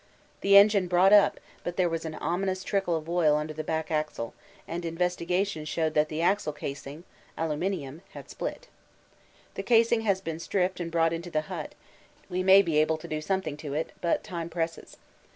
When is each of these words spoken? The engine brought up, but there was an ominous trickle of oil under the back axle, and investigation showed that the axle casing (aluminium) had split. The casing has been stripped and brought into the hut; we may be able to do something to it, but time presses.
The 0.41 0.57
engine 0.57 0.87
brought 0.87 1.13
up, 1.13 1.39
but 1.63 1.77
there 1.77 1.87
was 1.87 2.05
an 2.05 2.15
ominous 2.15 2.63
trickle 2.63 2.95
of 2.95 3.07
oil 3.07 3.35
under 3.37 3.53
the 3.53 3.63
back 3.63 3.91
axle, 3.91 4.33
and 4.67 4.83
investigation 4.83 5.63
showed 5.63 5.93
that 5.93 6.09
the 6.09 6.23
axle 6.23 6.53
casing 6.53 7.03
(aluminium) 7.37 8.01
had 8.13 8.27
split. 8.27 8.67
The 9.53 9.61
casing 9.61 10.01
has 10.01 10.19
been 10.19 10.39
stripped 10.39 10.79
and 10.79 10.89
brought 10.91 11.13
into 11.13 11.29
the 11.29 11.41
hut; 11.41 11.75
we 12.31 12.41
may 12.41 12.63
be 12.63 12.79
able 12.79 12.97
to 12.97 13.07
do 13.07 13.21
something 13.21 13.55
to 13.57 13.75
it, 13.75 13.91
but 14.01 14.23
time 14.23 14.49
presses. 14.49 14.97